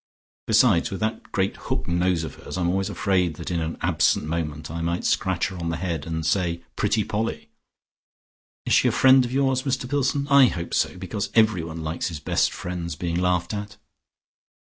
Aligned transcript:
Besides 0.47 0.89
with 0.89 0.99
that 1.01 1.31
great 1.31 1.55
hook 1.55 1.87
nose 1.87 2.23
of 2.23 2.33
hers, 2.33 2.57
I'm 2.57 2.69
always 2.69 2.89
afraid 2.89 3.35
that 3.35 3.51
in 3.51 3.59
an 3.59 3.77
absent 3.83 4.25
moment 4.25 4.71
I 4.71 4.81
might 4.81 5.05
scratch 5.05 5.49
her 5.49 5.57
on 5.59 5.69
the 5.69 5.77
head 5.77 6.07
and 6.07 6.25
say 6.25 6.63
'Pretty 6.75 7.03
Polly.' 7.03 7.49
Is 8.65 8.73
she 8.73 8.87
a 8.87 8.89
great 8.91 8.97
friend 8.99 9.25
of 9.25 9.31
yours, 9.31 9.61
Mr 9.61 9.87
Pillson? 9.87 10.27
I 10.29 10.47
hope 10.47 10.73
so, 10.73 10.97
because 10.97 11.29
everyone 11.35 11.83
likes 11.83 12.07
his 12.07 12.19
best 12.19 12.51
friends 12.51 12.95
being 12.95 13.17
laughed 13.19 13.53
at." 13.53 13.77